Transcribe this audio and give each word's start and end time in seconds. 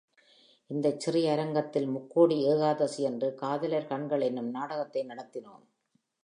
இந்தச் 0.69 0.99
சிறிய 0.99 1.31
அரங்கத்தில் 1.31 1.87
முக்கோடி 1.87 2.47
ஏகாதசியன்று 2.47 3.29
காதலர் 3.35 3.87
கண்கள் 3.87 4.21
என்னும் 4.21 4.49
நாடகத்தை 4.49 5.03
நடத்தினோம். 5.07 5.63